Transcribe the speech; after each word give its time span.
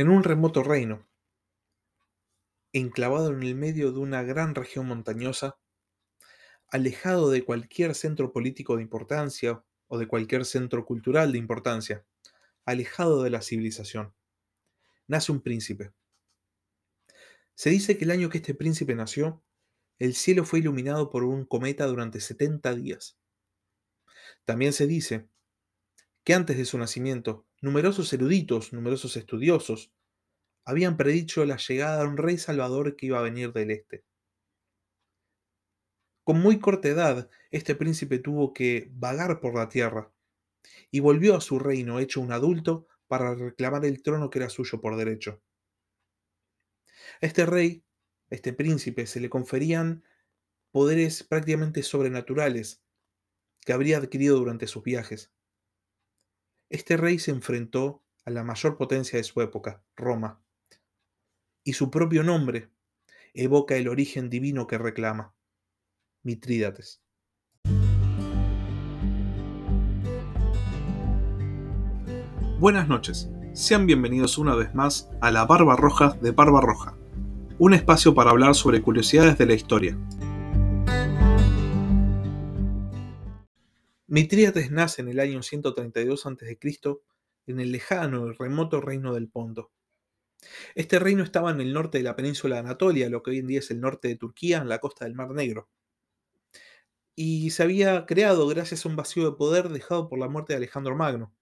En 0.00 0.08
un 0.08 0.24
remoto 0.24 0.62
reino, 0.62 1.06
enclavado 2.72 3.34
en 3.34 3.42
el 3.42 3.54
medio 3.54 3.92
de 3.92 3.98
una 3.98 4.22
gran 4.22 4.54
región 4.54 4.86
montañosa, 4.86 5.58
alejado 6.68 7.28
de 7.28 7.44
cualquier 7.44 7.94
centro 7.94 8.32
político 8.32 8.76
de 8.76 8.82
importancia 8.82 9.62
o 9.88 9.98
de 9.98 10.08
cualquier 10.08 10.46
centro 10.46 10.86
cultural 10.86 11.32
de 11.32 11.38
importancia, 11.38 12.06
alejado 12.64 13.22
de 13.22 13.28
la 13.28 13.42
civilización, 13.42 14.14
nace 15.06 15.32
un 15.32 15.42
príncipe. 15.42 15.92
Se 17.54 17.68
dice 17.68 17.98
que 17.98 18.06
el 18.06 18.12
año 18.12 18.30
que 18.30 18.38
este 18.38 18.54
príncipe 18.54 18.94
nació, 18.94 19.44
el 19.98 20.14
cielo 20.14 20.46
fue 20.46 20.60
iluminado 20.60 21.10
por 21.10 21.24
un 21.24 21.44
cometa 21.44 21.84
durante 21.84 22.22
70 22.22 22.74
días. 22.74 23.18
También 24.46 24.72
se 24.72 24.86
dice 24.86 25.28
que 26.24 26.32
antes 26.32 26.56
de 26.56 26.64
su 26.64 26.78
nacimiento, 26.78 27.49
numerosos 27.60 28.12
eruditos, 28.12 28.72
numerosos 28.72 29.16
estudiosos, 29.16 29.92
habían 30.64 30.96
predicho 30.96 31.44
la 31.46 31.58
llegada 31.58 32.02
de 32.02 32.08
un 32.08 32.16
rey 32.18 32.38
salvador 32.38 32.96
que 32.96 33.06
iba 33.06 33.18
a 33.18 33.22
venir 33.22 33.52
del 33.52 33.70
este. 33.72 34.04
Con 36.24 36.40
muy 36.40 36.58
corta 36.60 36.88
edad, 36.88 37.28
este 37.50 37.74
príncipe 37.74 38.18
tuvo 38.18 38.54
que 38.54 38.88
vagar 38.92 39.38
por 39.40 39.54
la 39.54 39.68
tierra 39.68 40.10
y 40.90 41.00
volvió 41.00 41.36
a 41.36 41.40
su 41.42 41.58
reino 41.58 42.00
hecho 42.00 42.20
un 42.20 42.32
adulto 42.32 42.88
para 43.08 43.34
reclamar 43.34 43.84
el 43.84 44.02
trono 44.02 44.30
que 44.30 44.38
era 44.40 44.50
suyo 44.50 44.80
por 44.80 44.96
derecho. 44.96 45.42
este 47.20 47.46
rey, 47.46 47.84
este 48.30 48.52
príncipe, 48.52 49.06
se 49.06 49.20
le 49.20 49.30
conferían 49.30 50.04
poderes 50.72 51.24
prácticamente 51.24 51.82
sobrenaturales 51.82 52.82
que 53.66 53.72
habría 53.72 53.98
adquirido 53.98 54.38
durante 54.38 54.66
sus 54.66 54.82
viajes. 54.84 55.32
Este 56.70 56.96
rey 56.96 57.18
se 57.18 57.32
enfrentó 57.32 58.04
a 58.24 58.30
la 58.30 58.44
mayor 58.44 58.76
potencia 58.76 59.16
de 59.16 59.24
su 59.24 59.40
época, 59.40 59.82
Roma, 59.96 60.40
y 61.64 61.72
su 61.72 61.90
propio 61.90 62.22
nombre 62.22 62.70
evoca 63.34 63.74
el 63.74 63.88
origen 63.88 64.30
divino 64.30 64.68
que 64.68 64.78
reclama, 64.78 65.34
Mitrídates. 66.22 67.02
Buenas 72.60 72.86
noches, 72.86 73.28
sean 73.52 73.86
bienvenidos 73.86 74.38
una 74.38 74.54
vez 74.54 74.72
más 74.72 75.10
a 75.20 75.32
la 75.32 75.46
Barba 75.46 75.74
Roja 75.74 76.10
de 76.22 76.30
Barba 76.30 76.60
Roja, 76.60 76.96
un 77.58 77.74
espacio 77.74 78.14
para 78.14 78.30
hablar 78.30 78.54
sobre 78.54 78.80
curiosidades 78.80 79.36
de 79.38 79.46
la 79.46 79.54
historia. 79.54 79.98
Mitrídates 84.10 84.72
nace 84.72 85.02
en 85.02 85.08
el 85.08 85.20
año 85.20 85.40
132 85.40 86.26
a.C. 86.26 86.58
en 87.46 87.60
el 87.60 87.70
lejano 87.70 88.26
y 88.26 88.32
remoto 88.32 88.80
reino 88.80 89.14
del 89.14 89.28
Ponto. 89.28 89.70
Este 90.74 90.98
reino 90.98 91.22
estaba 91.22 91.52
en 91.52 91.60
el 91.60 91.72
norte 91.72 91.98
de 91.98 92.04
la 92.04 92.16
península 92.16 92.56
de 92.56 92.60
Anatolia, 92.62 93.08
lo 93.08 93.22
que 93.22 93.30
hoy 93.30 93.38
en 93.38 93.46
día 93.46 93.60
es 93.60 93.70
el 93.70 93.80
norte 93.80 94.08
de 94.08 94.16
Turquía, 94.16 94.58
en 94.58 94.68
la 94.68 94.80
costa 94.80 95.04
del 95.04 95.14
Mar 95.14 95.30
Negro. 95.30 95.68
Y 97.14 97.50
se 97.50 97.62
había 97.62 98.04
creado 98.04 98.48
gracias 98.48 98.84
a 98.84 98.88
un 98.88 98.96
vacío 98.96 99.30
de 99.30 99.36
poder 99.36 99.68
dejado 99.68 100.08
por 100.08 100.18
la 100.18 100.28
muerte 100.28 100.54
de 100.54 100.56
Alejandro 100.56 100.96
Magno 100.96 101.32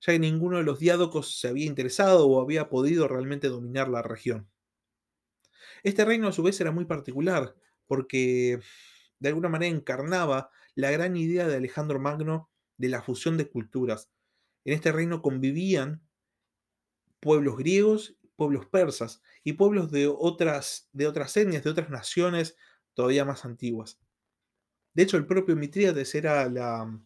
ya 0.00 0.12
que 0.14 0.18
ninguno 0.18 0.56
de 0.58 0.62
los 0.62 0.78
diádocos 0.78 1.38
se 1.38 1.48
había 1.48 1.66
interesado 1.66 2.26
o 2.26 2.40
había 2.40 2.70
podido 2.70 3.08
realmente 3.08 3.48
dominar 3.48 3.88
la 3.88 4.00
región. 4.00 4.48
Este 5.82 6.06
reino 6.06 6.28
a 6.28 6.32
su 6.32 6.42
vez 6.42 6.60
era 6.60 6.70
muy 6.70 6.86
particular, 6.86 7.54
porque 7.86 8.60
de 9.18 9.28
alguna 9.28 9.48
manera 9.48 9.74
encarnaba 9.74 10.50
la 10.76 10.90
gran 10.92 11.16
idea 11.16 11.48
de 11.48 11.56
Alejandro 11.56 11.98
Magno 11.98 12.50
de 12.76 12.90
la 12.90 13.02
fusión 13.02 13.36
de 13.36 13.48
culturas. 13.48 14.10
En 14.64 14.74
este 14.74 14.92
reino 14.92 15.22
convivían 15.22 16.06
pueblos 17.18 17.56
griegos, 17.56 18.16
pueblos 18.36 18.66
persas 18.66 19.22
y 19.42 19.54
pueblos 19.54 19.90
de 19.90 20.06
otras, 20.06 20.88
de 20.92 21.08
otras 21.08 21.36
etnias, 21.36 21.64
de 21.64 21.70
otras 21.70 21.90
naciones 21.90 22.56
todavía 22.94 23.24
más 23.24 23.44
antiguas. 23.44 23.98
De 24.92 25.02
hecho, 25.02 25.16
el 25.16 25.26
propio 25.26 25.56
Mitríades 25.56 26.14
era 26.14 26.48
la, 26.48 27.00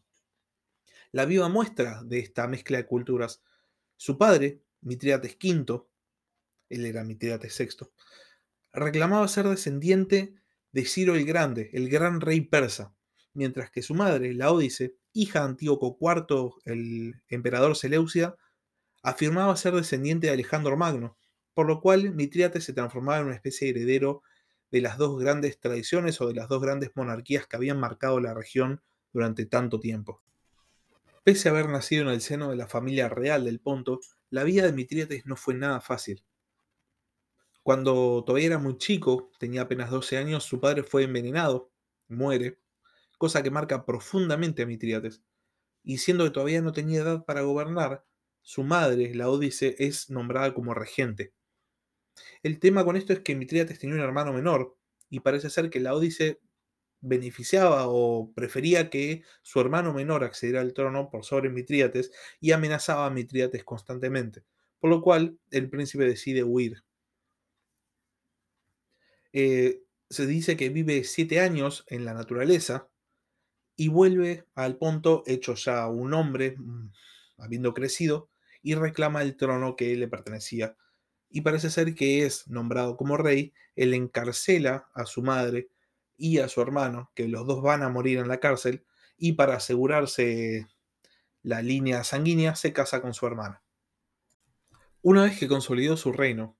la 1.13 1.25
viva 1.25 1.49
muestra 1.49 2.03
de 2.05 2.19
esta 2.19 2.49
mezcla 2.49 2.79
de 2.79 2.87
culturas. 2.87 3.43
Su 3.97 4.19
padre, 4.19 4.63
Mitridates 4.81 5.37
V, 5.43 5.87
él 6.69 6.87
era 6.87 7.05
Mitridates 7.05 7.57
VI, 7.59 7.87
reclamaba 8.73 9.27
ser 9.29 9.49
descendiente 9.49 10.35
de 10.73 10.85
Ciro 10.85 11.15
el 11.15 11.25
Grande, 11.25 11.71
el 11.73 11.89
gran 11.89 12.21
rey 12.21 12.41
persa, 12.41 12.95
mientras 13.35 13.71
que 13.71 13.83
su 13.83 13.95
madre, 13.95 14.35
Laódice, 14.35 14.95
hija 15.13 15.41
de 15.41 15.47
Antíoco 15.47 15.97
IV, 16.01 16.55
el 16.65 17.23
emperador 17.29 17.77
Seleucia, 17.77 18.37
afirmaba 19.03 19.57
ser 19.57 19.75
descendiente 19.75 20.27
de 20.27 20.35
Alejandro 20.35 20.77
Magno, 20.77 21.17
por 21.55 21.67
lo 21.67 21.81
cual 21.81 22.15
Mitridates 22.15 22.65
se 22.65 22.73
transformaba 22.73 23.19
en 23.19 23.27
una 23.27 23.35
especie 23.35 23.73
de 23.73 23.81
heredero 23.81 24.23
de 24.71 24.81
las 24.81 24.99
dos 24.99 25.19
grandes 25.19 25.59
tradiciones 25.59 26.21
o 26.21 26.29
de 26.29 26.35
las 26.35 26.49
dos 26.49 26.63
grandes 26.63 26.91
monarquías 26.95 27.47
que 27.47 27.57
habían 27.57 27.81
marcado 27.81 28.21
la 28.21 28.35
región 28.35 28.83
durante 29.13 29.47
tanto 29.47 29.81
tiempo. 29.81 30.23
Pese 31.25 31.49
a 31.49 31.53
haber 31.53 31.69
nacido 31.69 32.03
en 32.03 32.09
el 32.09 32.21
seno 32.21 32.51
de 32.51 32.57
la 32.57 32.67
familia 32.67 33.09
real 33.09 33.45
del 33.45 33.61
Ponto, 33.61 34.01
la 34.31 34.45
vida 34.45 34.65
de 34.65 34.73
Mitrídates 34.73 35.27
no 35.27 35.37
fue 35.37 35.55
nada 35.55 35.81
fácil. 35.81 36.23
Cuando 37.63 38.25
todavía 38.25 38.47
era 38.47 38.59
muy 38.59 38.79
chico, 38.79 39.31
tenía 39.39 39.63
apenas 39.63 39.91
12 39.91 40.17
años, 40.17 40.45
su 40.45 40.61
padre 40.61 40.83
fue 40.83 41.05
envenenado, 41.05 41.71
muere, 42.09 42.59
cosa 43.21 43.43
que 43.43 43.51
marca 43.51 43.85
profundamente 43.85 44.63
a 44.63 44.67
Mitrídates. 44.67 45.23
Y 45.85 45.99
siendo 45.99 46.25
que 46.25 46.31
todavía 46.31 46.63
no 46.63 46.73
tenía 46.73 47.03
edad 47.03 47.27
para 47.27 47.43
gobernar, 47.43 48.03
su 48.41 48.65
madre, 48.65 49.15
la 49.15 49.29
Ódice, 49.29 49.77
es 49.79 50.09
nombrada 50.09 50.55
como 50.55 50.73
regente. 50.73 51.35
El 52.43 52.59
tema 52.59 52.83
con 52.83 52.97
esto 52.97 53.13
es 53.13 53.21
que 53.21 53.37
Mitrídates 53.37 53.79
tenía 53.79 53.97
un 53.97 54.01
hermano 54.01 54.33
menor, 54.33 54.75
y 55.11 55.21
parece 55.21 55.51
ser 55.51 55.69
que 55.69 55.81
la 55.81 55.95
Ódice 55.95 56.41
beneficiaba 57.03 57.89
o 57.89 58.33
prefería 58.33 58.89
que 58.89 59.23
su 59.43 59.61
hermano 59.61 59.93
menor 59.93 60.25
accediera 60.25 60.63
al 60.63 60.73
trono 60.73 61.11
por 61.11 61.23
sobre 61.27 61.51
Mitrídates 61.51 62.13
y 62.41 62.53
amenazaba 62.53 63.05
a 63.05 63.11
Mitrídates 63.11 63.65
constantemente, 63.65 64.45
por 64.79 64.89
lo 64.89 65.03
cual 65.03 65.39
el 65.51 65.69
príncipe 65.69 66.05
decide 66.05 66.43
huir. 66.43 66.85
Eh, 69.35 69.83
se 70.09 70.27
dice 70.27 70.57
que 70.57 70.71
vive 70.71 71.05
siete 71.05 71.41
años 71.41 71.85
en 71.89 72.07
la 72.07 72.15
naturaleza 72.15 72.91
y 73.81 73.89
vuelve 73.89 74.45
al 74.55 74.77
Ponto 74.77 75.23
hecho 75.27 75.55
ya 75.55 75.87
un 75.87 76.13
hombre, 76.13 76.55
mm, 76.59 76.93
habiendo 77.39 77.73
crecido, 77.73 78.29
y 78.61 78.75
reclama 78.75 79.23
el 79.23 79.39
trono 79.39 79.75
que 79.75 79.97
le 79.97 80.07
pertenecía. 80.07 80.77
Y 81.31 81.41
parece 81.41 81.71
ser 81.71 81.95
que 81.95 82.27
es 82.27 82.47
nombrado 82.47 82.99
como 82.99 83.17
rey, 83.17 83.55
él 83.77 83.95
encarcela 83.95 84.91
a 84.93 85.07
su 85.07 85.23
madre, 85.23 85.71
y 86.19 86.41
a 86.41 86.49
su 86.49 86.61
hermano, 86.61 87.11
que 87.15 87.27
los 87.27 87.47
dos 87.47 87.63
van 87.63 87.83
a 87.83 87.89
morir 87.89 88.19
en 88.19 88.29
la 88.29 88.39
cárcel, 88.39 88.85
y 89.17 89.33
para 89.33 89.57
asegurarse 89.57 90.67
la 91.43 91.63
línea 91.63 92.05
sanguínea 92.05 92.57
se 92.57 92.75
casa 92.75 93.01
con 93.01 93.15
su 93.15 93.27
hermana. 93.27 93.63
Una 95.01 95.23
vez 95.23 95.39
que 95.39 95.49
consolidó 95.49 95.97
su 95.97 96.13
reino, 96.13 96.59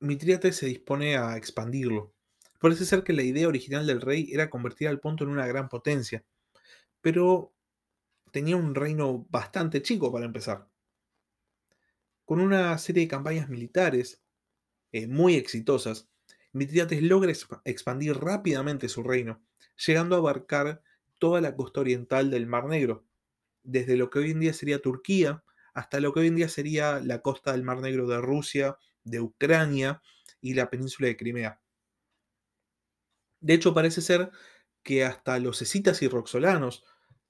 Mitrídates 0.00 0.56
se 0.56 0.66
dispone 0.66 1.16
a 1.16 1.36
expandirlo. 1.36 2.12
Parece 2.58 2.84
ser 2.84 3.04
que 3.04 3.12
la 3.12 3.22
idea 3.22 3.48
original 3.48 3.86
del 3.86 4.00
rey 4.00 4.30
era 4.32 4.50
convertir 4.50 4.88
al 4.88 5.00
Ponto 5.00 5.24
en 5.24 5.30
una 5.30 5.46
gran 5.46 5.68
potencia, 5.68 6.24
pero 7.00 7.52
tenía 8.32 8.56
un 8.56 8.74
reino 8.74 9.26
bastante 9.30 9.82
chico 9.82 10.12
para 10.12 10.26
empezar. 10.26 10.68
Con 12.24 12.40
una 12.40 12.76
serie 12.78 13.04
de 13.04 13.08
campañas 13.08 13.48
militares 13.48 14.22
eh, 14.92 15.06
muy 15.06 15.36
exitosas, 15.36 16.08
Mitridates 16.52 17.02
logra 17.02 17.32
expandir 17.64 18.16
rápidamente 18.16 18.88
su 18.88 19.02
reino, 19.02 19.40
llegando 19.86 20.16
a 20.16 20.18
abarcar 20.18 20.82
toda 21.18 21.40
la 21.40 21.54
costa 21.54 21.80
oriental 21.80 22.30
del 22.30 22.46
Mar 22.46 22.66
Negro, 22.66 23.04
desde 23.62 23.96
lo 23.96 24.10
que 24.10 24.18
hoy 24.18 24.30
en 24.30 24.40
día 24.40 24.52
sería 24.52 24.80
Turquía 24.80 25.44
hasta 25.74 26.00
lo 26.00 26.12
que 26.12 26.20
hoy 26.20 26.26
en 26.26 26.36
día 26.36 26.48
sería 26.48 27.00
la 27.00 27.22
costa 27.22 27.52
del 27.52 27.62
Mar 27.62 27.80
Negro 27.80 28.08
de 28.08 28.20
Rusia, 28.20 28.78
de 29.04 29.20
Ucrania 29.20 30.02
y 30.40 30.54
la 30.54 30.70
península 30.70 31.08
de 31.08 31.16
Crimea. 31.16 31.60
De 33.40 33.54
hecho, 33.54 33.74
parece 33.74 34.00
ser 34.00 34.30
que 34.82 35.04
hasta 35.04 35.38
los 35.38 35.62
escitas 35.62 36.02
y 36.02 36.08
roxolanos, 36.08 36.84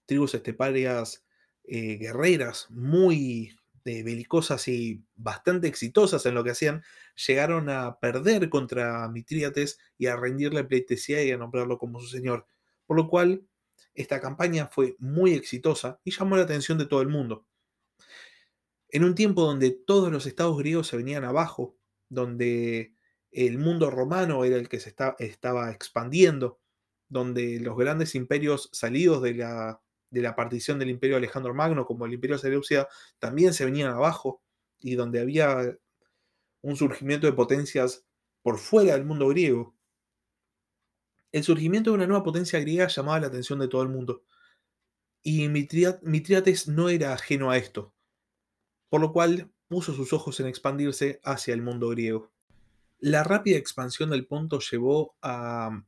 tribus 0.06 0.34
esteparias 0.34 1.25
eh, 1.64 1.96
guerreras 1.96 2.66
muy 2.70 3.58
belicosas 3.84 4.69
y 4.69 5.02
bastante 5.16 5.69
exitosas 5.69 6.26
en 6.26 6.34
lo 6.34 6.44
que 6.44 6.50
hacían, 6.50 6.82
llegaron 7.26 7.70
a 7.70 7.99
perder 8.00 8.49
contra 8.50 9.08
Mitrídates 9.08 9.78
y 9.96 10.06
a 10.06 10.16
rendirle 10.16 10.64
pleitesía 10.64 11.22
y 11.25 11.31
a 11.31 11.38
nombrarlo 11.38 11.78
como 11.78 12.00
su 12.00 12.08
señor. 12.08 12.46
Por 12.87 12.96
lo 12.96 13.08
cual, 13.08 13.46
esta 13.94 14.20
campaña 14.20 14.69
fue 14.69 14.96
muy 14.99 15.32
exitosa 15.32 16.00
y 16.05 16.10
llamó 16.10 16.37
la 16.37 16.43
atención 16.43 16.78
de 16.78 16.87
todo 16.87 17.02
el 17.02 17.08
mundo. 17.08 17.46
En 18.90 19.05
un 19.05 19.14
tiempo 19.14 19.43
donde 19.43 19.70
todos 19.70 20.10
los 20.10 20.26
estados 20.26 20.58
griegos 20.58 20.88
se 20.88 20.96
venían 20.96 21.25
abajo, 21.25 21.76
donde 22.08 22.94
el 23.30 23.58
mundo 23.58 23.90
romano 23.90 24.44
era 24.44 24.56
el 24.56 24.69
que 24.69 24.80
se 24.80 24.94
estaba 25.19 25.70
expandiendo, 25.70 26.60
donde 27.08 27.60
los 27.60 27.76
grandes 27.76 28.14
imperios 28.14 28.69
salidos 28.72 29.22
de 29.22 29.34
la 29.34 29.80
de 30.10 30.22
la 30.22 30.34
partición 30.34 30.78
del 30.78 30.90
imperio 30.90 31.16
Alejandro 31.16 31.54
Magno 31.54 31.84
como 31.84 32.06
el 32.06 32.14
imperio 32.14 32.38
Seleucia 32.38 32.88
también 33.19 33.52
se 33.52 33.64
venían 33.64 33.92
abajo 33.92 34.42
y 34.78 34.94
donde 34.94 35.20
había 35.20 35.76
un 36.62 36.76
surgimiento 36.76 37.26
de 37.26 37.32
potencias 37.32 38.04
por 38.42 38.58
fuera 38.58 38.94
del 38.94 39.04
mundo 39.04 39.28
griego. 39.28 39.74
El 41.31 41.44
surgimiento 41.44 41.90
de 41.90 41.96
una 41.96 42.06
nueva 42.06 42.24
potencia 42.24 42.58
griega 42.58 42.88
llamaba 42.88 43.20
la 43.20 43.26
atención 43.26 43.58
de 43.58 43.69
todo 43.69 43.82
el 43.82 43.90
mundo, 43.90 44.24
y 45.22 45.46
Mitrídates 45.48 46.69
no 46.69 46.88
era 46.88 47.12
ajeno 47.12 47.50
a 47.50 47.58
esto, 47.58 47.92
por 48.88 49.00
lo 49.00 49.12
cual 49.12 49.52
puso 49.69 49.92
sus 49.92 50.12
ojos 50.14 50.40
en 50.40 50.46
expandirse 50.46 51.20
hacia 51.22 51.52
el 51.52 51.60
mundo 51.60 51.90
griego. 51.90 52.32
La 53.00 53.22
rápida 53.22 53.56
expansión 53.56 54.10
del 54.10 54.26
Ponto 54.26 54.58
llevó 54.58 55.16
a 55.22 55.84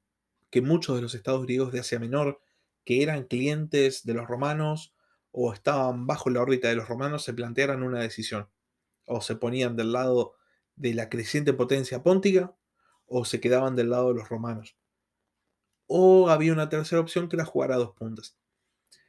que 0.51 0.63
muchos 0.63 0.95
de 0.95 1.03
los 1.03 1.15
estados 1.15 1.43
griegos 1.43 1.73
de 1.73 1.81
Asia 1.81 1.99
Menor, 1.99 2.41
que 2.85 3.03
eran 3.03 3.25
clientes 3.25 4.05
de 4.05 4.15
los 4.15 4.29
romanos 4.29 4.95
o 5.33 5.53
estaban 5.53 6.07
bajo 6.07 6.31
la 6.31 6.41
órbita 6.41 6.69
de 6.69 6.77
los 6.77 6.89
romanos, 6.89 7.25
se 7.25 7.35
plantearan 7.35 7.83
una 7.83 8.01
decisión. 8.01 8.49
O 9.07 9.21
se 9.21 9.35
ponían 9.35 9.77
del 9.77 9.93
lado 9.93 10.35
de 10.77 10.95
la 10.95 11.09
creciente 11.09 11.53
potencia 11.53 12.03
póntica 12.03 12.55
o 13.07 13.25
se 13.25 13.41
quedaban 13.41 13.75
del 13.75 13.91
lado 13.91 14.09
de 14.09 14.15
los 14.15 14.29
romanos. 14.29 14.77
O 15.87 16.31
había 16.31 16.53
una 16.53 16.69
tercera 16.69 17.01
opción 17.01 17.29
que 17.29 17.35
era 17.35 17.45
jugar 17.45 17.73
a 17.73 17.77
dos 17.77 17.91
puntas. 17.97 18.39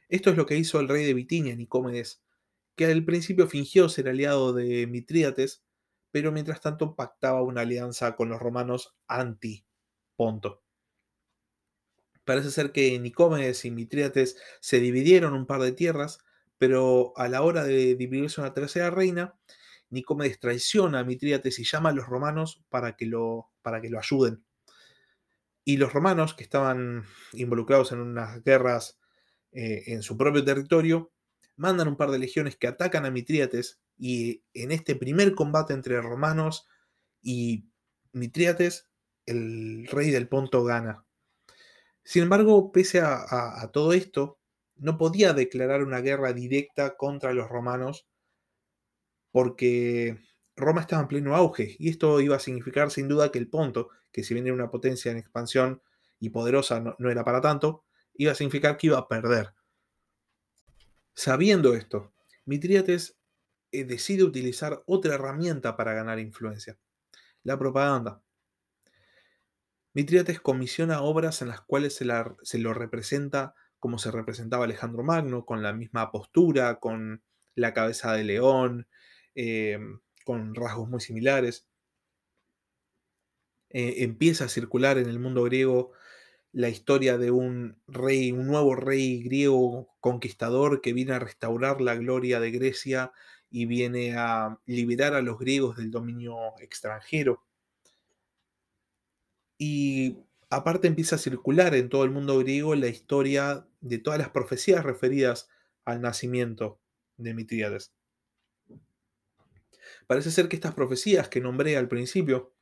Esto 0.08 0.30
es 0.30 0.36
lo 0.36 0.44
que 0.44 0.56
hizo 0.56 0.80
el 0.80 0.88
rey 0.88 1.06
de 1.06 1.14
Bitinia, 1.14 1.54
Nicómedes, 1.54 2.20
que 2.74 2.86
al 2.86 3.04
principio 3.04 3.46
fingió 3.46 3.88
ser 3.88 4.08
aliado 4.08 4.52
de 4.52 4.88
Mitrídates, 4.88 5.62
pero 6.12 6.30
mientras 6.30 6.60
tanto 6.60 6.94
pactaba 6.94 7.42
una 7.42 7.62
alianza 7.62 8.14
con 8.14 8.28
los 8.28 8.38
romanos 8.38 8.94
anti-Ponto. 9.08 10.62
Parece 12.24 12.52
ser 12.52 12.70
que 12.70 12.96
Nicómedes 13.00 13.64
y 13.64 13.72
Mitrídates 13.72 14.36
se 14.60 14.78
dividieron 14.78 15.32
un 15.32 15.46
par 15.46 15.60
de 15.60 15.72
tierras, 15.72 16.20
pero 16.58 17.12
a 17.16 17.28
la 17.28 17.42
hora 17.42 17.64
de 17.64 17.96
dividirse 17.96 18.40
una 18.40 18.54
tercera 18.54 18.90
reina, 18.90 19.34
Nicómedes 19.90 20.38
traiciona 20.38 21.00
a 21.00 21.04
Mitrídates 21.04 21.58
y 21.58 21.64
llama 21.64 21.88
a 21.88 21.92
los 21.92 22.06
romanos 22.06 22.62
para 22.68 22.96
que 22.96 23.06
lo, 23.06 23.50
para 23.62 23.80
que 23.80 23.90
lo 23.90 23.98
ayuden. 23.98 24.44
Y 25.64 25.76
los 25.78 25.92
romanos, 25.92 26.34
que 26.34 26.44
estaban 26.44 27.04
involucrados 27.32 27.92
en 27.92 28.00
unas 28.00 28.42
guerras 28.44 29.00
eh, 29.50 29.82
en 29.86 30.02
su 30.02 30.16
propio 30.16 30.44
territorio, 30.44 31.12
mandan 31.56 31.88
un 31.88 31.96
par 31.96 32.10
de 32.10 32.18
legiones 32.18 32.56
que 32.56 32.68
atacan 32.68 33.04
a 33.04 33.10
Mitrídates 33.10 33.81
y 33.98 34.42
en 34.54 34.72
este 34.72 34.96
primer 34.96 35.34
combate 35.34 35.72
entre 35.74 36.00
romanos 36.00 36.66
y 37.20 37.68
Mitrídates, 38.12 38.88
el 39.26 39.86
rey 39.90 40.10
del 40.10 40.28
Ponto 40.28 40.64
gana. 40.64 41.04
Sin 42.04 42.24
embargo, 42.24 42.72
pese 42.72 43.00
a, 43.00 43.70
todo 43.72 43.92
esto, 43.92 44.38
no 44.76 44.98
podía 44.98 45.32
declarar 45.32 45.82
una 45.82 46.00
guerra 46.00 46.32
directa 46.32 46.96
contra 46.96 47.32
los 47.32 47.48
romanos 47.48 48.06
porque 49.30 50.18
Roma 50.56 50.82
estaba 50.82 51.02
en 51.02 51.08
pleno 51.08 51.36
auge 51.36 51.76
y 51.78 51.88
esto 51.88 52.20
iba 52.20 52.36
a 52.36 52.40
significar 52.40 52.90
sin 52.90 53.08
duda 53.08 53.30
que 53.30 53.38
el 53.38 53.48
Ponto, 53.48 53.88
que 54.10 54.24
si 54.24 54.34
bien 54.34 54.46
era 54.46 54.54
una 54.54 54.70
potencia 54.70 55.10
en 55.10 55.18
expansión 55.18 55.80
y 56.18 56.30
poderosa 56.30 56.80
no 56.98 57.10
era 57.10 57.24
para 57.24 57.40
tanto, 57.40 57.84
iba 58.14 58.32
a 58.32 58.34
significar 58.34 58.76
que 58.76 58.88
iba 58.88 58.98
a 58.98 59.08
perder. 59.08 59.54
Sabiendo 61.14 61.74
esto, 61.74 62.12
Mitrídates 62.44 63.10
eh, 63.10 63.21
decide 63.72 64.24
utilizar 64.24 64.82
otra 64.86 65.14
herramienta 65.14 65.76
para 65.76 65.94
ganar 65.94 66.18
influencia, 66.18 66.78
la 67.42 67.58
propaganda. 67.58 68.22
Mitrídates 69.94 70.40
comisiona 70.40 71.02
obras 71.02 71.42
en 71.42 71.48
las 71.48 71.60
cuales 71.60 71.94
se, 71.94 72.04
lo 72.58 72.74
representa 72.74 73.54
como 73.78 73.98
se 73.98 74.10
representaba 74.10 74.64
Alejandro 74.64 75.02
Magno, 75.02 75.44
con 75.44 75.62
la 75.62 75.72
misma 75.72 76.10
postura, 76.12 76.78
con 76.78 77.22
la 77.54 77.74
cabeza 77.74 78.12
de 78.12 78.24
león, 78.24 78.86
em, 79.34 80.00
con 80.24 80.54
rasgos 80.54 80.88
muy 80.88 81.00
similares. 81.00 81.66
Eh, 83.70 84.04
empieza 84.04 84.44
a 84.44 84.48
circular 84.48 84.98
en 84.98 85.08
el 85.08 85.18
mundo 85.18 85.44
griego 85.44 85.92
la 86.52 86.68
historia 86.68 87.18
de 87.18 87.30
un 87.30 87.80
rey, 87.86 88.32
un 88.32 88.46
nuevo 88.46 88.76
rey 88.76 89.22
griego 89.22 89.88
conquistador 90.00 90.80
que 90.82 90.92
viene 90.92 91.14
a 91.14 91.18
restaurar 91.18 91.80
la 91.80 91.94
gloria 91.96 92.40
de 92.40 92.50
Grecia 92.50 93.12
y 93.52 93.66
viene 93.66 94.16
a 94.16 94.58
liberar 94.64 95.12
a 95.14 95.20
los 95.20 95.38
griegos 95.38 95.76
del 95.76 95.90
dominio 95.90 96.36
extranjero. 96.58 97.44
Y 99.58 100.16
aparte 100.48 100.88
empieza 100.88 101.16
a 101.16 101.18
circular 101.20 101.74
en 101.74 101.90
todo 101.90 102.04
el 102.04 102.10
mundo 102.10 102.38
griego 102.38 102.74
la 102.74 102.88
historia 102.88 103.68
de 103.82 103.98
todas 103.98 104.18
las 104.18 104.30
profecías 104.30 104.82
referidas 104.82 105.48
al 105.84 106.00
nacimiento 106.00 106.80
de 107.18 107.34
Mitríades. 107.34 107.92
Parece 110.06 110.30
ser 110.30 110.48
que 110.48 110.56
estas 110.56 110.74
profecías 110.74 111.28
que 111.28 111.40
nombré 111.40 111.76
al 111.76 111.88
principio, 111.88 112.54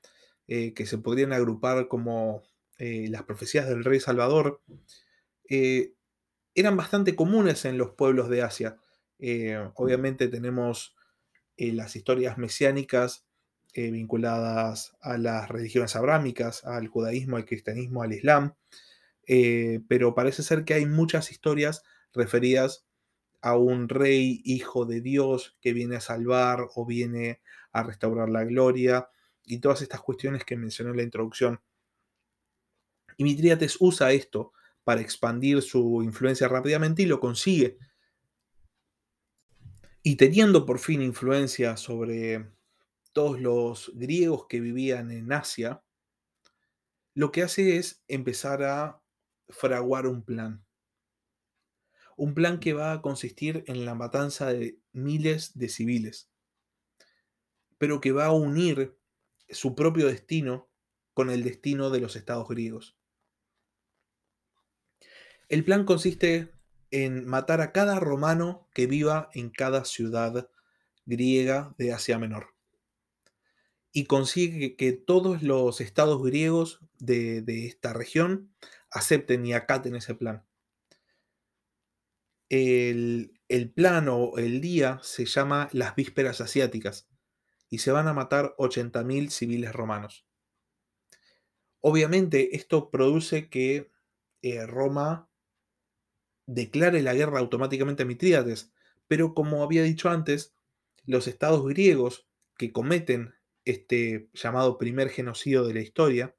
eh, 0.49 0.75
que 0.75 0.87
se 0.87 0.99
podrían 0.99 1.33
agrupar 1.33 1.87
como 1.87 2.43
eh, 2.79 3.07
las 3.11 3.23
profecías 3.23 3.69
del 3.69 3.85
rey 3.85 4.01
Salvador, 4.01 4.61
eh, 5.49 5.95
eran 6.57 6.77
bastante 6.77 7.15
comunes 7.15 7.65
en 7.65 7.79
los 7.79 7.91
pueblos 7.91 8.29
de 8.29 8.43
Asia. 8.43 8.79
Eh, 9.21 9.71
obviamente 9.75 10.29
tenemos 10.29 10.97
las 11.57 11.95
historias 11.95 12.39
mesiánicas 12.39 13.27
vinculadas 13.75 14.97
a 15.01 15.19
las 15.19 15.49
religiones 15.49 15.95
abrámicas, 15.95 16.65
al 16.65 16.89
judaísmo, 16.89 17.37
al 17.37 17.45
cristianismo, 17.45 18.03
al 18.03 18.15
islam, 18.15 18.55
pero 19.89 20.15
parece 20.15 20.43
ser 20.43 20.65
que 20.65 20.75
hay 20.75 20.87
muchas 20.87 21.31
historias 21.31 21.83
referidas 22.15 22.87
a 23.43 23.57
un 23.57 23.89
rey 23.89 24.43
hijo 24.45 24.85
de 24.85 25.01
Dios 25.01 25.57
que 25.61 25.73
viene 25.73 25.97
a 25.97 26.01
salvar 26.01 26.67
o 26.75 26.87
viene 26.87 27.41
a 27.73 27.83
restaurar 27.83 28.29
la 28.29 28.45
gloria 28.45 29.09
y 29.45 29.59
todas 29.59 29.83
estas 29.83 30.01
cuestiones 30.01 30.45
que 30.45 30.57
mencioné 30.57 30.91
en 30.91 30.97
la 30.99 31.03
introducción. 31.03 31.61
Y 33.17 33.25
Mitrídates 33.25 33.77
usa 33.81 34.13
esto 34.13 34.53
para 34.85 35.01
expandir 35.01 35.63
su 35.63 36.03
influencia 36.03 36.49
rápidamente 36.49 37.03
y 37.03 37.07
lo 37.07 37.21
consigue. 37.21 37.79
Y 40.03 40.17
teniendo 40.17 40.65
por 40.65 40.79
fin 40.79 41.03
influencia 41.03 41.77
sobre 41.77 42.51
todos 43.13 43.41
los 43.41 43.93
griegos 43.95 44.47
que 44.47 44.61
vivían 44.61 45.11
en 45.11 45.31
Asia, 45.33 45.83
lo 47.15 47.33
que 47.33 47.43
hace 47.43 47.77
es 47.77 48.03
empezar 48.09 48.63
a 48.63 49.03
fraguar 49.49 50.07
un 50.07 50.23
plan. 50.23 50.65
Un 52.17 52.35
plan 52.35 52.61
que 52.61 52.73
va 52.73 52.93
a 52.93 53.03
consistir 53.03 53.65
en 53.67 53.85
la 53.85 53.95
matanza 53.95 54.53
de 54.53 54.79
miles 54.93 55.59
de 55.59 55.69
civiles, 55.69 56.31
pero 57.77 58.01
que 58.01 58.13
va 58.13 58.27
a 58.27 58.33
unir 58.33 58.97
su 59.49 59.75
propio 59.75 60.07
destino 60.07 60.71
con 61.13 61.31
el 61.31 61.43
destino 61.43 61.91
de 61.91 62.01
los 62.01 62.17
estados 62.17 62.49
griegos. 62.49 62.97
El 65.49 65.65
plan 65.65 65.85
consiste 65.85 66.53
en 66.91 67.27
matar 67.27 67.61
a 67.61 67.73
cada 67.73 68.01
romano 68.01 68.69
que 68.73 68.87
viva 68.87 69.31
en 69.35 69.51
cada 69.51 69.85
ciudad 69.85 70.51
griega 71.07 71.75
de 71.79 71.93
Asia 71.93 72.19
Menor. 72.19 72.55
Y 73.93 74.05
consigue 74.05 74.77
que 74.77 74.93
todos 74.93 75.43
los 75.43 75.81
estados 75.81 76.23
griegos 76.23 76.81
de, 76.99 77.45
esta 77.67 77.93
región 77.93 78.53
acepten 78.91 79.45
y 79.47 79.53
acaten 79.53 79.97
ese 79.97 80.15
plan. 80.15 80.45
El, 82.49 83.41
el, 83.49 83.71
plan 83.71 84.09
o 84.09 84.39
el 84.39 84.61
día 84.61 84.99
se 85.03 85.25
llama 85.25 85.69
las 85.73 85.95
vísperas 85.95 86.41
asiáticas 86.41 87.09
y 87.69 87.79
se 87.79 87.93
van 87.93 88.09
a 88.09 88.13
matar 88.13 88.55
80.000 88.59 89.31
civiles 89.31 89.73
romanos. 89.73 90.27
Obviamente 91.81 92.57
esto 92.57 92.91
produce 92.91 93.49
que 93.49 93.91
eh, 94.43 94.67
Roma 94.67 95.30
declare 96.51 97.03
la 97.03 97.15
guerra 97.15 97.39
automáticamente 97.39 98.03
a 98.03 98.07
Mitrídates, 98.07 98.73
pero 99.07 99.35
como 99.35 99.63
había 99.63 99.85
dicho 99.85 100.11
antes, 100.11 100.53
los 101.07 101.29
estados 101.29 101.65
griegos 101.67 102.27
que 102.59 102.73
cometen 102.73 103.35
este 103.65 104.29
llamado 104.35 104.77
primer 104.77 105.11
genocidio 105.11 105.65
de 105.65 105.75
la 105.75 105.81
historia, 105.81 106.35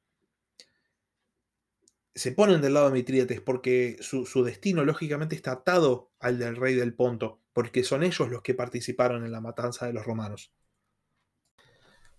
se 2.13 2.33
ponen 2.33 2.61
del 2.61 2.73
lado 2.73 2.87
de 2.87 2.93
Mitrídates 2.93 3.39
porque 3.39 3.97
su, 4.01 4.25
su, 4.25 4.43
destino 4.43 4.83
lógicamente 4.83 5.33
está 5.35 5.53
atado 5.53 6.11
al 6.19 6.39
del 6.39 6.57
rey 6.57 6.75
del 6.75 6.93
Ponto, 6.93 7.39
porque 7.53 7.85
son 7.85 8.03
ellos 8.03 8.29
los 8.29 8.41
que 8.41 8.53
participaron 8.53 9.23
en 9.23 9.31
la 9.31 9.39
matanza 9.39 9.87
de 9.87 9.93
los 9.93 10.05
romanos. 10.05 10.51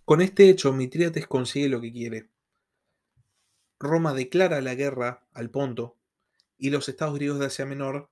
Con 0.07 0.23
este 0.23 0.49
hecho, 0.49 0.73
Mitrídates 0.73 1.27
consigue 1.27 1.69
lo 1.69 1.81
que 1.83 1.93
quiere. 1.93 2.31
Roma 3.79 4.15
declara 4.15 4.63
la 4.63 4.75
guerra 4.75 5.27
al 5.35 5.51
Ponto 5.51 5.99
y 6.63 6.71
los 6.71 6.89
estados 6.89 7.17
griegos 7.17 7.41
de 7.41 7.47
Asia 7.47 7.67
Menor 7.67 8.09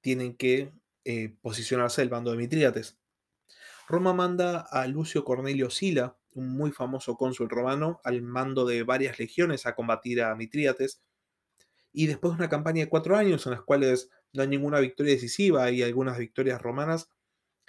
tienen 0.00 0.34
que 0.34 0.72
eh, 1.04 1.36
posicionarse 1.42 2.00
al 2.00 2.08
bando 2.08 2.30
de 2.30 2.38
Mitrídates. 2.38 2.96
Roma 3.86 4.14
manda 4.14 4.60
a 4.60 4.86
Lucio 4.86 5.26
Cornelio 5.26 5.68
Sila, 5.68 6.16
un 6.32 6.48
muy 6.48 6.72
famoso 6.72 7.18
cónsul 7.18 7.50
romano, 7.50 8.00
al 8.02 8.22
mando 8.22 8.64
de 8.64 8.82
varias 8.82 9.18
legiones 9.18 9.66
a 9.66 9.74
combatir 9.74 10.22
a 10.22 10.34
Mitrídates. 10.34 11.02
Y 11.92 12.06
después 12.06 12.32
de 12.32 12.38
una 12.38 12.48
campaña 12.48 12.80
de 12.80 12.88
cuatro 12.88 13.14
años 13.14 13.44
en 13.44 13.52
las 13.52 13.60
cuales 13.60 14.08
no 14.32 14.40
hay 14.40 14.48
ninguna 14.48 14.80
victoria 14.80 15.12
decisiva 15.12 15.70
y 15.70 15.82
algunas 15.82 16.16
victorias 16.16 16.62
romanas, 16.62 17.10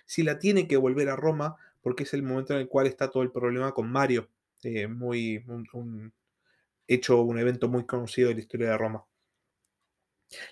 Sila 0.05 0.39
tiene 0.39 0.69
que 0.69 0.77
volver 0.77 1.09
a 1.09 1.17
Roma 1.17 1.57
porque 1.81 2.03
es 2.03 2.13
el 2.13 2.23
momento 2.23 2.53
en 2.53 2.61
el 2.61 2.69
cual 2.69 2.87
está 2.87 3.11
todo 3.11 3.23
el 3.23 3.31
problema 3.33 3.73
con 3.73 3.91
Mario, 3.91 4.29
eh, 4.63 4.87
muy, 4.87 5.43
un, 5.73 6.13
hecho, 6.87 7.21
un 7.23 7.39
evento 7.39 7.67
muy 7.67 7.85
conocido 7.85 8.29
de 8.29 8.35
la 8.35 8.39
historia 8.39 8.69
de 8.69 8.77
Roma. 8.77 9.05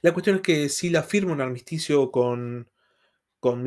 La 0.02 0.14
cuestión 0.14 0.38
es 0.38 0.42
que 0.42 0.70
Sila 0.70 1.04
firma 1.04 1.34
un 1.34 1.42
armisticio 1.42 2.12
con, 2.12 2.70
con 3.40 3.64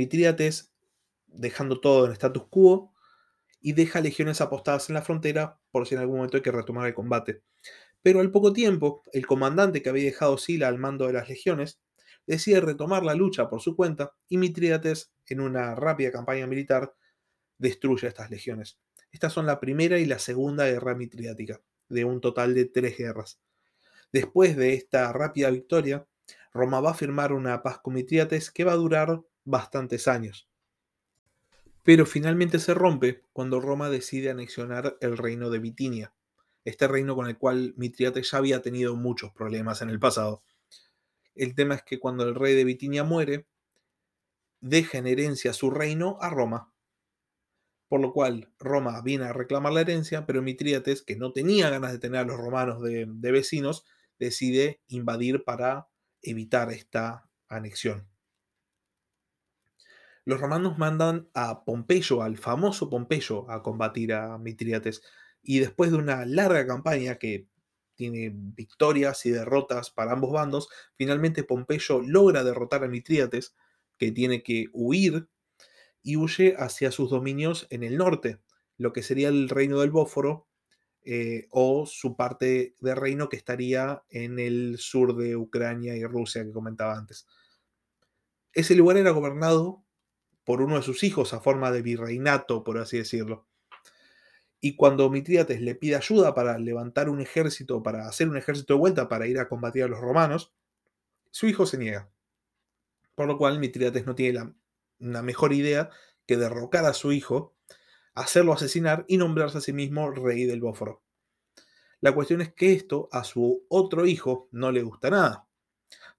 dejando 1.26 1.80
todo 1.80 2.06
en 2.06 2.12
status 2.12 2.46
quo, 2.48 2.94
y 3.60 3.72
deja 3.72 4.00
legiones 4.00 4.40
apostadas 4.40 4.88
en 4.88 4.94
la 4.94 5.02
frontera 5.02 5.58
por 5.70 5.86
si 5.86 5.94
en 5.94 6.00
algún 6.00 6.16
momento 6.16 6.36
hay 6.36 6.42
que 6.42 6.52
retomar 6.52 6.86
el 6.86 6.94
combate. 6.94 7.42
Pero 8.02 8.20
al 8.20 8.30
poco 8.30 8.52
tiempo, 8.52 9.02
el 9.12 9.26
comandante 9.26 9.82
que 9.82 9.88
había 9.88 10.04
dejado 10.04 10.38
Sila 10.38 10.68
al 10.68 10.78
mando 10.78 11.06
de 11.06 11.12
las 11.12 11.28
legiones 11.28 11.80
decide 12.26 12.60
retomar 12.60 13.04
la 13.04 13.14
lucha 13.14 13.48
por 13.48 13.60
su 13.60 13.74
cuenta 13.74 14.12
y 14.28 14.38
Mitrídates, 14.38 15.12
en 15.26 15.40
una 15.40 15.74
rápida 15.74 16.12
campaña 16.12 16.46
militar, 16.46 16.94
destruye 17.58 18.06
a 18.06 18.10
estas 18.10 18.30
legiones. 18.30 18.78
Estas 19.10 19.32
son 19.32 19.46
la 19.46 19.58
primera 19.58 19.98
y 19.98 20.04
la 20.04 20.18
segunda 20.18 20.66
guerra 20.66 20.94
mitridática, 20.94 21.60
de 21.88 22.04
un 22.04 22.20
total 22.20 22.54
de 22.54 22.66
tres 22.66 22.96
guerras. 22.96 23.40
Después 24.12 24.56
de 24.56 24.74
esta 24.74 25.12
rápida 25.12 25.50
victoria, 25.50 26.06
Roma 26.52 26.80
va 26.80 26.90
a 26.90 26.94
firmar 26.94 27.32
una 27.32 27.62
paz 27.62 27.78
con 27.78 27.94
Mitrídates 27.94 28.50
que 28.50 28.64
va 28.64 28.72
a 28.72 28.76
durar 28.76 29.22
bastantes 29.44 30.08
años. 30.08 30.48
Pero 31.82 32.06
finalmente 32.06 32.58
se 32.58 32.74
rompe 32.74 33.22
cuando 33.32 33.60
Roma 33.60 33.88
decide 33.90 34.30
anexionar 34.30 34.96
el 35.00 35.16
reino 35.16 35.50
de 35.50 35.58
Bitinia, 35.58 36.12
este 36.64 36.88
reino 36.88 37.14
con 37.14 37.26
el 37.28 37.38
cual 37.38 37.74
Mitrídates 37.76 38.30
ya 38.30 38.38
había 38.38 38.62
tenido 38.62 38.96
muchos 38.96 39.32
problemas 39.32 39.80
en 39.82 39.90
el 39.90 39.98
pasado. 39.98 40.42
El 41.34 41.54
tema 41.54 41.76
es 41.76 41.82
que 41.82 41.98
cuando 41.98 42.24
el 42.24 42.34
rey 42.34 42.54
de 42.54 42.64
Bitinia 42.64 43.04
muere, 43.04 43.46
deja 44.60 44.98
en 44.98 45.06
herencia 45.06 45.52
su 45.52 45.70
reino 45.70 46.18
a 46.20 46.30
Roma. 46.30 46.72
Por 47.88 48.00
lo 48.00 48.12
cual 48.12 48.52
Roma 48.58 49.00
viene 49.02 49.24
a 49.24 49.32
reclamar 49.32 49.72
la 49.72 49.80
herencia, 49.80 50.26
pero 50.26 50.42
Mitrídates, 50.42 51.02
que 51.02 51.16
no 51.16 51.32
tenía 51.32 51.70
ganas 51.70 51.92
de 51.92 51.98
tener 51.98 52.20
a 52.20 52.24
los 52.24 52.36
romanos 52.36 52.82
de, 52.82 53.06
de 53.08 53.32
vecinos, 53.32 53.86
decide 54.18 54.82
invadir 54.88 55.44
para 55.44 55.88
evitar 56.22 56.72
esta 56.72 57.28
anexión. 57.48 58.08
Los 60.25 60.40
romanos 60.40 60.78
mandan 60.78 61.30
a 61.34 61.64
Pompeyo, 61.64 62.22
al 62.22 62.37
famoso 62.37 62.90
Pompeyo, 62.90 63.50
a 63.50 63.62
combatir 63.62 64.12
a 64.12 64.37
Mitrídates. 64.38 65.02
Y 65.42 65.60
después 65.60 65.90
de 65.90 65.96
una 65.96 66.26
larga 66.26 66.66
campaña 66.66 67.16
que 67.16 67.48
tiene 67.98 68.30
victorias 68.32 69.26
y 69.26 69.30
derrotas 69.30 69.90
para 69.90 70.12
ambos 70.12 70.32
bandos. 70.32 70.68
Finalmente 70.94 71.42
Pompeyo 71.42 72.00
logra 72.00 72.44
derrotar 72.44 72.84
a 72.84 72.88
Mitrídates, 72.88 73.56
que 73.98 74.12
tiene 74.12 74.42
que 74.44 74.66
huir, 74.72 75.28
y 76.02 76.16
huye 76.16 76.54
hacia 76.56 76.92
sus 76.92 77.10
dominios 77.10 77.66
en 77.70 77.82
el 77.82 77.96
norte, 77.96 78.40
lo 78.76 78.92
que 78.92 79.02
sería 79.02 79.28
el 79.28 79.48
reino 79.48 79.80
del 79.80 79.90
Bóforo, 79.90 80.47
eh, 81.04 81.46
o 81.50 81.86
su 81.86 82.16
parte 82.16 82.74
de 82.80 82.94
reino 82.94 83.28
que 83.28 83.36
estaría 83.36 84.02
en 84.10 84.38
el 84.38 84.78
sur 84.78 85.16
de 85.16 85.36
Ucrania 85.36 85.96
y 85.96 86.04
Rusia 86.04 86.44
que 86.44 86.52
comentaba 86.52 86.96
antes. 86.96 87.26
Ese 88.52 88.74
lugar 88.74 88.96
era 88.96 89.10
gobernado 89.10 89.84
por 90.44 90.62
uno 90.62 90.76
de 90.76 90.82
sus 90.82 91.04
hijos 91.04 91.34
a 91.34 91.40
forma 91.40 91.70
de 91.70 91.82
virreinato, 91.82 92.64
por 92.64 92.78
así 92.78 92.98
decirlo. 92.98 93.46
Y 94.60 94.76
cuando 94.76 95.08
Mitrídates 95.10 95.60
le 95.60 95.74
pide 95.74 95.96
ayuda 95.96 96.34
para 96.34 96.58
levantar 96.58 97.08
un 97.08 97.20
ejército, 97.20 97.82
para 97.82 98.08
hacer 98.08 98.28
un 98.28 98.36
ejército 98.36 98.74
de 98.74 98.80
vuelta, 98.80 99.08
para 99.08 99.26
ir 99.26 99.38
a 99.38 99.48
combatir 99.48 99.84
a 99.84 99.88
los 99.88 100.00
romanos, 100.00 100.52
su 101.30 101.46
hijo 101.46 101.66
se 101.66 101.78
niega. 101.78 102.10
Por 103.14 103.26
lo 103.26 103.38
cual 103.38 103.60
Mitrídates 103.60 104.06
no 104.06 104.14
tiene 104.14 104.32
la, 104.32 104.54
una 105.00 105.22
mejor 105.22 105.52
idea 105.52 105.90
que 106.26 106.36
derrocar 106.36 106.84
a 106.84 106.94
su 106.94 107.12
hijo, 107.12 107.54
hacerlo 108.20 108.52
asesinar 108.52 109.04
y 109.08 109.16
nombrarse 109.16 109.58
a 109.58 109.60
sí 109.60 109.72
mismo 109.72 110.10
rey 110.10 110.44
del 110.44 110.60
Bóforo. 110.60 111.02
La 112.00 112.12
cuestión 112.14 112.40
es 112.40 112.52
que 112.52 112.72
esto 112.72 113.08
a 113.12 113.25
su 113.25 113.64
otro 113.68 114.06
hijo 114.06 114.48
no 114.52 114.70
le 114.70 114.82
gusta 114.82 115.10
nada, 115.10 115.48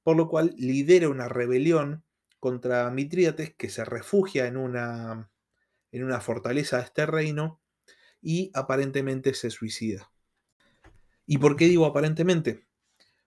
por 0.03 0.17
lo 0.17 0.27
cual 0.27 0.53
lidera 0.57 1.09
una 1.09 1.29
rebelión 1.29 2.03
contra 2.39 2.89
Mitrídates 2.89 3.53
que 3.55 3.69
se 3.69 3.85
refugia 3.85 4.47
en 4.47 4.57
una, 4.57 5.29
en 5.91 6.03
una 6.03 6.21
fortaleza 6.21 6.77
de 6.77 6.83
este 6.83 7.05
reino 7.05 7.61
y 8.21 8.51
aparentemente 8.53 9.33
se 9.33 9.49
suicida. 9.49 10.11
¿Y 11.25 11.37
por 11.37 11.55
qué 11.55 11.65
digo 11.65 11.85
aparentemente? 11.85 12.65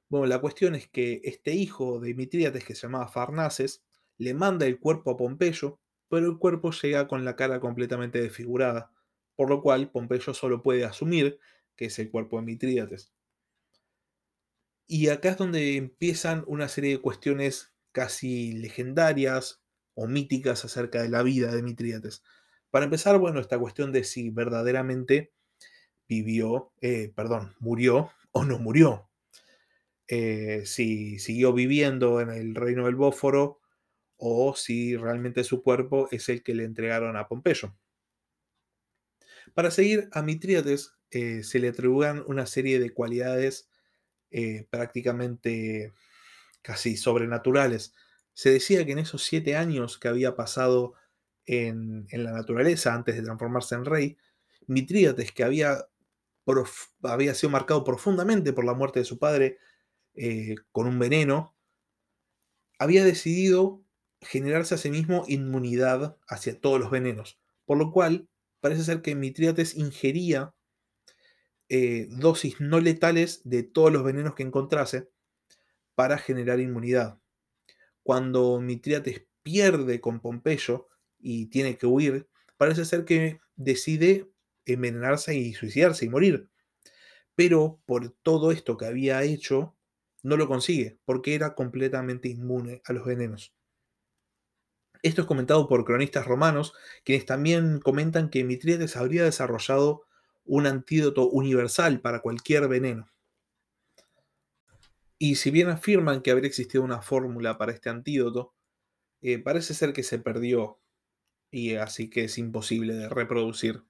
Bueno, 0.09 0.27
la 0.27 0.41
cuestión 0.41 0.75
es 0.75 0.89
que 0.89 1.21
este 1.25 1.53
hijo 1.53 2.01
de 2.01 2.15
Mitrídates, 2.15 2.65
que 2.65 2.75
se 2.75 2.83
llamaba 2.83 3.09
Farnaces, 3.09 3.83
le 4.19 4.35
manda 4.35 4.67
el 4.67 4.79
cuerpo 4.79 5.13
a 5.13 5.17
Pompeyo, 5.17 5.81
pero 6.13 6.27
el 6.27 6.37
cuerpo 6.37 6.73
llega 6.73 7.09
con 7.09 7.25
la 7.25 7.37
cara 7.37 7.59
completamente 7.59 8.21
desfigurada, 8.21 8.93
por 9.35 9.49
lo 9.49 9.63
cual 9.63 9.91
Pompeyo 9.91 10.35
solo 10.35 10.63
puede 10.63 10.85
asumir 10.85 11.41
que 11.75 11.87
es 11.87 11.99
el 11.99 12.11
cuerpo 12.11 12.37
de 12.37 12.43
Mitrídates. 12.43 13.15
Y 14.87 15.09
acá 15.09 15.31
es 15.31 15.39
donde 15.39 15.79
empiezan 15.79 16.45
una 16.47 16.69
serie 16.69 16.91
de 16.91 17.01
cuestiones 17.01 17.73
casi 17.93 18.53
legendarias 18.53 19.63
o 19.95 20.07
míticas 20.07 20.67
acerca 20.67 21.01
de 21.01 21.09
la 21.09 21.23
vida 21.23 21.51
de 21.51 21.63
Mitrídates. 21.63 22.23
Para 22.69 22.85
empezar, 22.85 23.19
bueno, 23.19 23.41
esta 23.41 23.59
cuestión 23.59 23.91
de 23.91 24.05
si 24.05 24.29
verdaderamente 24.29 25.33
vivió, 26.11 26.75
eh, 26.83 27.11
perdón, 27.17 27.55
murió 27.59 28.11
o 28.33 28.45
no 28.45 28.59
murió. 28.59 29.09
Eh, 30.09 30.65
si 30.67 31.19
siguió 31.19 31.55
viviendo 31.55 32.21
en 32.21 32.29
el 32.29 32.55
reino 32.55 32.85
del 32.85 32.97
Bóforo 32.97 33.62
o 34.25 34.55
si 34.55 34.97
realmente 34.97 35.43
su 35.43 35.63
cuerpo 35.63 36.09
es 36.13 36.29
el 36.29 36.43
que 36.43 36.55
le 36.55 36.65
entregaron 36.65 37.17
a 37.17 37.27
Pompeyo. 37.27 37.75
Para 39.55 39.71
seguir 39.71 40.09
a 40.13 40.23
Mitrídates 40.23 40.95
eh, 41.11 41.43
se 41.43 41.59
le 41.59 41.69
atribuían 41.69 42.23
una 42.27 42.47
serie 42.47 42.79
de 42.79 42.91
cualidades 42.91 43.69
prácticamente 44.71 45.93
casi 46.63 46.97
sobrenaturales. 46.97 47.93
Se 48.33 48.51
decía 48.51 48.87
que 48.87 48.93
en 48.93 49.01
esos 49.01 49.23
siete 49.25 49.57
años 49.57 49.99
que 49.99 50.09
había 50.09 50.37
pasado 50.37 50.95
en, 51.45 52.07
la 52.13 52.33
naturaleza 52.33 52.95
antes 52.95 53.17
de 53.17 53.23
transformarse 53.23 53.75
en 53.75 53.85
rey, 53.85 54.19
Mitrídates, 54.69 55.33
que 55.33 55.43
había, 55.43 55.89
había 57.03 57.35
sido 57.35 57.51
marcado 57.51 57.83
profundamente 57.83 58.53
por 58.53 58.65
la 58.65 58.75
muerte 58.75 59.01
de 59.01 59.05
su 59.05 59.19
padre 59.19 59.59
eh, 60.15 60.55
con 60.71 60.87
un 60.87 60.99
veneno, 60.99 61.57
había 62.79 63.05
decidido 63.05 63.83
generarse 64.23 64.75
a 64.75 64.79
sí 64.79 64.91
mismo 64.91 65.25
inmunidad 65.29 66.17
hacia 66.29 66.61
todos 66.61 66.81
los 66.81 66.91
venenos, 66.91 67.41
por 67.65 67.79
lo 67.79 67.93
cual 67.93 68.29
parece 68.61 68.85
ser 68.85 69.03
que 69.03 69.15
Mitrídates 69.15 69.77
ingería 69.77 70.55
eh, 71.69 72.07
dosis 72.11 72.61
no 72.61 72.81
letales 72.81 73.43
de 73.45 73.63
todos 73.63 73.93
los 73.93 74.05
venenos 74.05 74.35
que 74.35 74.43
encontrase 74.43 75.09
para 75.95 76.19
generar 76.19 76.61
inmunidad. 76.61 77.19
Cuando 78.03 78.61
Mitrídates 78.61 79.27
pierde 79.43 80.01
con 80.01 80.21
Pompeyo, 80.21 80.89
y 81.23 81.47
tiene 81.47 81.79
que 81.79 81.87
huir, 81.87 82.29
parece 82.57 82.85
ser 82.85 83.05
que 83.05 83.41
decide 83.57 84.29
envenenarse 84.67 85.35
y 85.37 85.55
suicidarse 85.55 86.05
y 86.05 86.09
morir. 86.09 86.51
Pero 87.35 87.81
por 87.87 88.11
todo 88.11 88.53
esto 88.53 88.77
que 88.77 88.87
había 88.87 89.23
hecho, 89.23 89.77
no 90.23 90.37
lo 90.37 90.47
consigue, 90.49 90.99
porque 91.05 91.35
era 91.35 91.55
completamente 91.55 92.29
inmune 92.29 92.83
a 92.85 92.93
los 92.93 93.07
venenos. 93.07 93.55
Esto 95.03 95.23
es 95.23 95.27
comentado 95.27 95.69
por 95.69 95.85
cronistas 95.85 96.27
romanos, 96.27 96.75
quienes 97.05 97.27
también 97.27 97.81
comentan 97.81 98.31
que 98.31 98.45
Mitrídates 98.45 98.97
habría 98.97 99.25
desarrollado 99.25 100.05
un 100.45 100.67
antídoto 100.67 101.29
universal 101.29 102.01
para 102.01 102.21
cualquier 102.21 102.69
veneno. 102.69 103.09
Y 105.19 105.37
si 105.37 105.51
bien 105.51 105.69
afirman 105.69 106.23
que 106.23 106.31
habría 106.31 106.49
existido 106.49 106.83
una 106.83 107.03
fórmula 107.03 107.59
para 107.59 107.73
este 107.73 107.91
antídoto, 107.91 108.55
eh, 109.23 109.39
parece 109.39 109.75
ser 109.75 109.93
que 109.93 110.03
se 110.03 110.19
perdió 110.19 110.81
y 111.51 111.77
así 111.77 112.11
que 112.11 112.25
es 112.25 112.39
imposible 112.39 112.95
de 112.95 113.09
reproducir. 113.09 113.85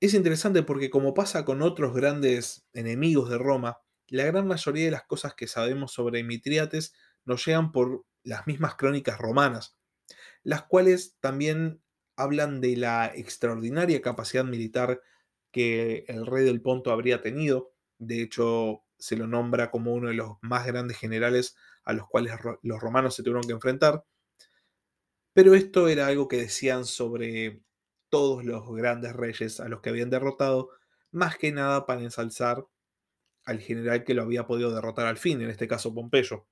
Es 0.00 0.14
interesante 0.14 0.62
porque 0.62 0.90
como 0.90 1.14
pasa 1.14 1.44
con 1.44 1.62
otros 1.62 1.94
grandes 1.94 2.66
enemigos 2.72 3.30
de 3.30 3.38
Roma, 3.38 3.78
la 4.08 4.24
gran 4.24 4.46
mayoría 4.46 4.86
de 4.86 4.90
las 4.90 5.04
cosas 5.04 5.34
que 5.34 5.46
sabemos 5.46 5.92
sobre 5.92 6.22
Mitriates 6.22 6.94
nos 7.24 7.44
llegan 7.44 7.72
por 7.72 8.04
las 8.24 8.46
mismas 8.46 8.74
crónicas 8.74 9.18
romanas, 9.18 9.76
las 10.42 10.64
cuales 10.64 11.16
también 11.20 11.82
hablan 12.16 12.60
de 12.60 12.76
la 12.76 13.06
extraordinaria 13.14 14.02
capacidad 14.02 14.44
militar 14.44 15.00
que 15.52 16.04
el 16.08 16.26
rey 16.26 16.44
del 16.44 16.62
Ponto 16.62 16.90
habría 16.90 17.22
tenido. 17.22 17.72
De 17.98 18.22
hecho, 18.22 18.82
se 18.98 19.16
lo 19.16 19.26
nombra 19.26 19.70
como 19.70 19.94
uno 19.94 20.08
de 20.08 20.14
los 20.14 20.36
más 20.42 20.66
grandes 20.66 20.98
generales 20.98 21.56
a 21.84 21.92
los 21.92 22.08
cuales 22.08 22.32
los 22.62 22.80
romanos 22.80 23.14
se 23.14 23.22
tuvieron 23.22 23.46
que 23.46 23.52
enfrentar. 23.52 24.04
Pero 25.32 25.54
esto 25.54 25.88
era 25.88 26.06
algo 26.06 26.28
que 26.28 26.38
decían 26.38 26.84
sobre 26.84 27.62
todos 28.08 28.44
los 28.44 28.68
grandes 28.74 29.12
reyes 29.14 29.60
a 29.60 29.68
los 29.68 29.80
que 29.80 29.90
habían 29.90 30.10
derrotado, 30.10 30.70
más 31.10 31.36
que 31.36 31.52
nada 31.52 31.86
para 31.86 32.00
ensalzar 32.02 32.64
al 33.44 33.60
general 33.60 34.04
que 34.04 34.14
lo 34.14 34.22
había 34.22 34.46
podido 34.46 34.74
derrotar 34.74 35.06
al 35.06 35.18
fin, 35.18 35.42
en 35.42 35.50
este 35.50 35.68
caso 35.68 35.92
Pompeyo. 35.92 36.46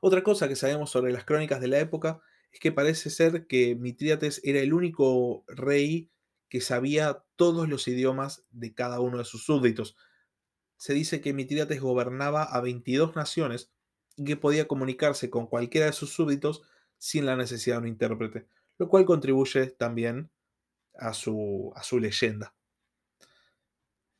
Otra 0.00 0.22
cosa 0.22 0.48
que 0.48 0.56
sabemos 0.56 0.90
sobre 0.90 1.12
las 1.12 1.24
crónicas 1.24 1.60
de 1.60 1.68
la 1.68 1.78
época 1.78 2.22
es 2.52 2.58
que 2.58 2.72
parece 2.72 3.10
ser 3.10 3.46
que 3.46 3.76
Mitrídates 3.76 4.40
era 4.44 4.60
el 4.60 4.72
único 4.72 5.44
rey 5.46 6.10
que 6.48 6.60
sabía 6.60 7.24
todos 7.36 7.68
los 7.68 7.86
idiomas 7.86 8.44
de 8.50 8.74
cada 8.74 9.00
uno 9.00 9.18
de 9.18 9.24
sus 9.24 9.44
súbditos. 9.44 9.96
Se 10.78 10.94
dice 10.94 11.20
que 11.20 11.34
Mitrídates 11.34 11.80
gobernaba 11.80 12.42
a 12.42 12.60
22 12.60 13.14
naciones 13.14 13.72
y 14.16 14.24
que 14.24 14.36
podía 14.36 14.66
comunicarse 14.66 15.30
con 15.30 15.46
cualquiera 15.46 15.86
de 15.86 15.92
sus 15.92 16.12
súbditos 16.12 16.62
sin 16.98 17.26
la 17.26 17.36
necesidad 17.36 17.76
de 17.76 17.82
un 17.82 17.88
intérprete, 17.88 18.46
lo 18.78 18.88
cual 18.88 19.04
contribuye 19.04 19.66
también 19.66 20.30
a 20.94 21.12
su, 21.12 21.72
a 21.76 21.82
su 21.82 21.98
leyenda. 21.98 22.54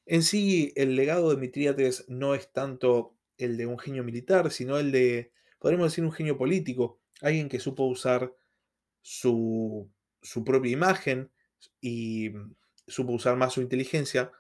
En 0.06 0.22
sí, 0.22 0.72
el 0.76 0.94
legado 0.94 1.30
de 1.30 1.36
Mitrídates 1.36 2.04
no 2.08 2.34
es 2.34 2.52
tanto 2.52 3.16
el 3.38 3.56
de 3.56 3.66
un 3.66 3.78
genio 3.78 4.04
militar, 4.04 4.50
sino 4.50 4.78
el 4.78 4.92
de, 4.92 5.32
podríamos 5.60 5.92
decir, 5.92 6.02
un 6.02 6.10
genio 6.10 6.36
político, 6.36 6.98
alguien 7.20 7.48
que 7.48 7.60
supo 7.60 7.84
usar 7.84 8.34
su, 9.02 9.88
propia 10.44 10.72
imagen 10.72 11.30
y 11.80 12.32
supo 12.88 13.12
usar 13.12 13.36
más 13.36 13.52
su 13.52 13.62
inteligencia 13.62 14.32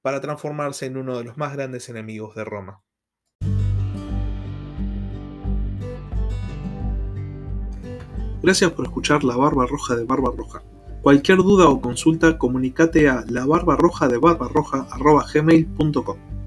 para 0.00 0.22
transformarse 0.22 0.86
en 0.86 0.96
uno 0.96 1.18
de 1.18 1.24
los 1.24 1.36
más 1.36 1.52
grandes 1.52 1.90
enemigos 1.90 2.34
de 2.34 2.44
Roma. 2.44 2.82
Gracias 8.42 8.72
por 8.72 8.86
escuchar 8.86 9.22
La 9.22 9.36
Barba 9.36 9.66
Roja 9.66 9.96
de 9.96 10.04
Barba 10.04 10.32
Roja. 10.34 10.62
Cualquier 11.02 11.36
duda 11.38 11.68
o 11.68 11.80
consulta, 11.80 12.36
comunícate 12.38 13.08
a 13.08 13.24
labarbarroja 13.26 14.06
de 14.08 14.18
barbarroja.gmail.com. 14.18 16.39